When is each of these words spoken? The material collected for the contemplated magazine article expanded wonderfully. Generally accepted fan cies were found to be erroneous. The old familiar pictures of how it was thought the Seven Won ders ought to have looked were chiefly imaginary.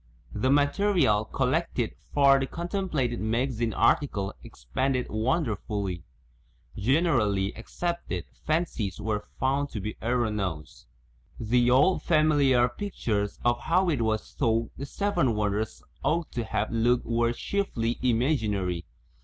The 0.33 0.49
material 0.49 1.25
collected 1.25 1.93
for 2.11 2.39
the 2.39 2.47
contemplated 2.47 3.19
magazine 3.19 3.71
article 3.71 4.33
expanded 4.41 5.05
wonderfully. 5.11 6.03
Generally 6.75 7.55
accepted 7.55 8.25
fan 8.43 8.65
cies 8.65 8.99
were 8.99 9.27
found 9.39 9.69
to 9.69 9.79
be 9.79 9.97
erroneous. 10.01 10.87
The 11.39 11.69
old 11.69 12.01
familiar 12.01 12.67
pictures 12.67 13.37
of 13.45 13.59
how 13.59 13.89
it 13.89 14.01
was 14.01 14.31
thought 14.33 14.71
the 14.75 14.87
Seven 14.87 15.35
Won 15.35 15.51
ders 15.51 15.83
ought 16.01 16.31
to 16.31 16.45
have 16.45 16.71
looked 16.71 17.05
were 17.05 17.31
chiefly 17.31 17.99
imaginary. 18.01 18.85